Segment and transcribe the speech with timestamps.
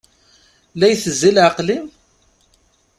[0.79, 1.85] La itezzi leɛqel-im?